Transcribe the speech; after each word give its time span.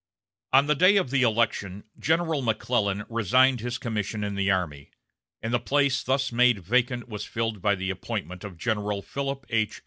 On 0.51 0.65
the 0.65 0.73
day 0.73 0.97
of 0.97 1.13
election 1.13 1.83
General 1.99 2.41
McClellan 2.41 3.05
resigned 3.07 3.59
his 3.59 3.77
commission 3.77 4.23
in 4.23 4.33
the 4.33 4.49
army, 4.49 4.89
and 5.43 5.53
the 5.53 5.59
place 5.59 6.01
thus 6.01 6.31
made 6.31 6.57
vacant 6.63 7.07
was 7.07 7.23
filled 7.23 7.61
by 7.61 7.75
the 7.75 7.91
appointment 7.91 8.43
of 8.43 8.57
General 8.57 9.03
Philip 9.03 9.45
H. 9.51 9.79